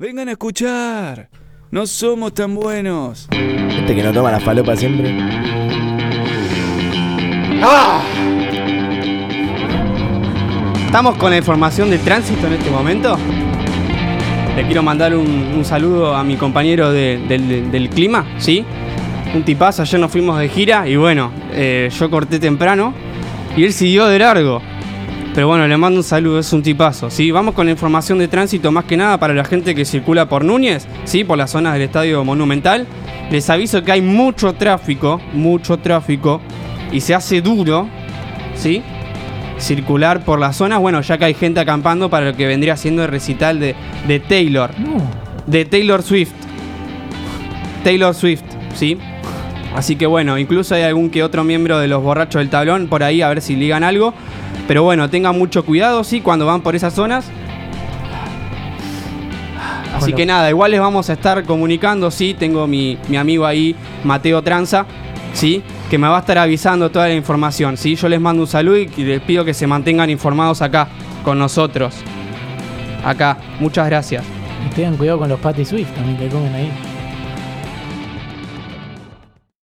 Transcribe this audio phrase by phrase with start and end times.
[0.00, 1.28] Vengan a escuchar.
[1.70, 3.28] No somos tan buenos.
[3.30, 5.14] Este que no toma la falopa siempre.
[10.86, 13.16] Estamos con la información de tránsito en este momento.
[14.56, 15.26] Le quiero mandar un,
[15.56, 18.64] un saludo a mi compañero de- del, del clima, ¿sí?
[19.34, 22.92] Un tipazo, ayer nos fuimos de gira y bueno, eh, yo corté temprano
[23.56, 24.60] y él siguió de largo.
[25.34, 27.30] Pero bueno, le mando un saludo, es un tipazo, ¿sí?
[27.30, 30.44] Vamos con la información de tránsito más que nada para la gente que circula por
[30.44, 31.22] Núñez, ¿sí?
[31.22, 32.86] Por las zonas del Estadio Monumental.
[33.30, 36.40] Les aviso que hay mucho tráfico, mucho tráfico
[36.90, 37.88] y se hace duro,
[38.56, 38.82] ¿sí?
[39.60, 43.04] circular por las zonas, bueno, ya que hay gente acampando para lo que vendría siendo
[43.04, 43.74] el recital de,
[44.08, 44.70] de Taylor,
[45.46, 46.32] de Taylor Swift.
[47.84, 48.42] Taylor Swift,
[48.74, 48.98] ¿sí?
[49.74, 53.02] Así que bueno, incluso hay algún que otro miembro de los borrachos del tablón por
[53.02, 54.14] ahí a ver si ligan algo.
[54.66, 56.20] Pero bueno, tengan mucho cuidado, ¿sí?
[56.20, 57.30] Cuando van por esas zonas.
[59.94, 63.76] Así que nada, igual les vamos a estar comunicando, sí, tengo mi, mi amigo ahí,
[64.02, 64.86] Mateo Tranza,
[65.34, 67.96] sí, que me va a estar avisando toda la información, sí.
[67.96, 70.88] Yo les mando un saludo y les pido que se mantengan informados acá
[71.22, 71.94] con nosotros.
[73.04, 74.24] Acá, muchas gracias.
[74.66, 76.89] Y tengan cuidado con los Patty Swift también que comen ahí.